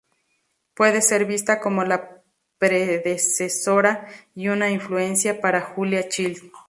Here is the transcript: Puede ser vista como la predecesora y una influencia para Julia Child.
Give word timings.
Puede 0.73 1.03
ser 1.03 1.25
vista 1.25 1.59
como 1.59 1.83
la 1.83 2.23
predecesora 2.57 4.07
y 4.33 4.47
una 4.47 4.71
influencia 4.71 5.39
para 5.41 5.61
Julia 5.61 6.09
Child. 6.09 6.51